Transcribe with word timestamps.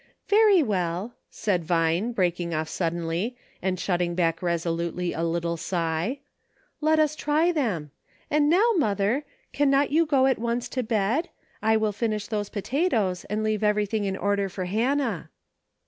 "Very 0.27 0.63
well," 0.63 1.13
said 1.29 1.63
Vine, 1.63 2.11
breaking 2.11 2.55
off 2.55 2.67
suddenly, 2.67 3.37
and 3.61 3.79
shutting 3.79 4.15
back 4.15 4.41
resolutely 4.41 5.13
a 5.13 5.21
little 5.21 5.57
sigh, 5.57 6.21
"let 6.79 6.97
us 6.97 7.15
try 7.15 7.51
them. 7.51 7.91
And 8.27 8.49
now, 8.49 8.67
mother, 8.77 9.25
can 9.53 9.69
not 9.69 9.91
you 9.91 10.07
go 10.07 10.25
at 10.25 10.39
once 10.39 10.67
to 10.69 10.81
bed. 10.81 11.29
* 11.47 11.49
I 11.61 11.77
will 11.77 11.91
finish 11.91 12.25
those 12.25 12.49
potatoes, 12.49 13.25
and 13.25 13.43
leave 13.43 13.63
everything 13.63 14.05
in 14.05 14.17
order 14.17 14.49
for 14.49 14.65
Hannah." 14.65 15.29